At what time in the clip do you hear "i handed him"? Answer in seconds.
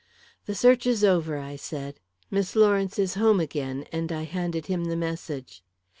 4.11-4.85